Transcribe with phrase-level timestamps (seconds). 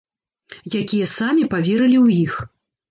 [0.81, 2.33] Якія самі паверылі ў іх.